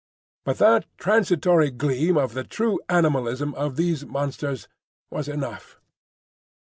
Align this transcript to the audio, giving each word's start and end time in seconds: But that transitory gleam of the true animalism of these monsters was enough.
But 0.45 0.57
that 0.57 0.85
transitory 0.97 1.69
gleam 1.69 2.17
of 2.17 2.33
the 2.33 2.43
true 2.43 2.79
animalism 2.89 3.53
of 3.53 3.75
these 3.75 4.03
monsters 4.03 4.67
was 5.11 5.27
enough. 5.27 5.79